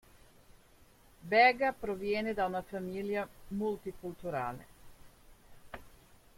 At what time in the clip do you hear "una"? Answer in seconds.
2.47-2.63